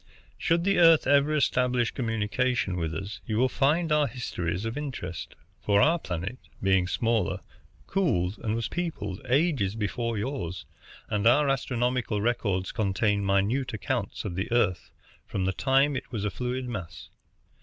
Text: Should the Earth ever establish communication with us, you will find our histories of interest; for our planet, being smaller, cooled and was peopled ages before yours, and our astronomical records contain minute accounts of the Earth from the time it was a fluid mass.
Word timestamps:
Should 0.39 0.63
the 0.63 0.79
Earth 0.79 1.05
ever 1.05 1.35
establish 1.35 1.91
communication 1.91 2.75
with 2.75 2.91
us, 2.95 3.21
you 3.27 3.37
will 3.37 3.47
find 3.47 3.91
our 3.91 4.07
histories 4.07 4.65
of 4.65 4.75
interest; 4.75 5.35
for 5.61 5.79
our 5.79 5.99
planet, 5.99 6.39
being 6.63 6.87
smaller, 6.87 7.41
cooled 7.85 8.39
and 8.39 8.55
was 8.55 8.67
peopled 8.67 9.21
ages 9.29 9.75
before 9.75 10.17
yours, 10.17 10.65
and 11.11 11.27
our 11.27 11.47
astronomical 11.49 12.19
records 12.19 12.71
contain 12.71 13.23
minute 13.23 13.75
accounts 13.75 14.25
of 14.25 14.33
the 14.33 14.51
Earth 14.51 14.89
from 15.27 15.45
the 15.45 15.53
time 15.53 15.95
it 15.95 16.11
was 16.11 16.25
a 16.25 16.31
fluid 16.31 16.67
mass. 16.67 17.09